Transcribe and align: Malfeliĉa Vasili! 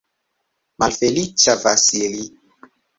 Malfeliĉa 0.83 1.57
Vasili! 1.63 2.29